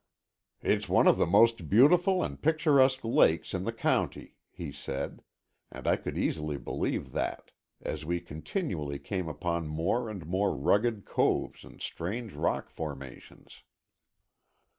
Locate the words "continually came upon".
8.19-9.67